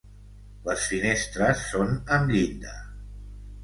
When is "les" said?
0.69-0.85